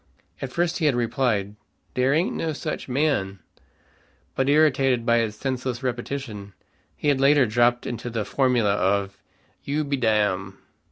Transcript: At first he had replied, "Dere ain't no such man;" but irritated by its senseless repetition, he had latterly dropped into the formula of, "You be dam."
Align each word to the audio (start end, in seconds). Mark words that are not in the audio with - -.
At 0.41 0.51
first 0.51 0.79
he 0.79 0.87
had 0.87 0.95
replied, 0.95 1.53
"Dere 1.93 2.11
ain't 2.15 2.35
no 2.35 2.53
such 2.53 2.89
man;" 2.89 3.37
but 4.33 4.49
irritated 4.49 5.05
by 5.05 5.17
its 5.17 5.37
senseless 5.37 5.83
repetition, 5.83 6.53
he 6.95 7.09
had 7.09 7.21
latterly 7.21 7.45
dropped 7.45 7.85
into 7.85 8.09
the 8.09 8.25
formula 8.25 8.73
of, 8.73 9.19
"You 9.63 9.83
be 9.83 9.97
dam." 9.97 10.57